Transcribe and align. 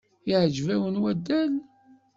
Iεǧeb-wen 0.29 1.01
waddal? 1.01 1.53